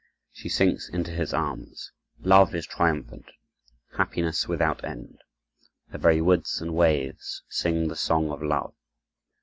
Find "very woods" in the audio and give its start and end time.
5.99-6.59